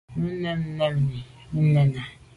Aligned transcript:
Nu 0.19 0.29
mèn 0.41 0.59
nà 0.77 0.85
mi 0.95 1.15
me 1.51 1.61
nène. 1.73 2.01